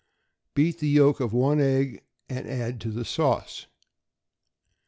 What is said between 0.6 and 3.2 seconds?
the yolk of one egg, and add to the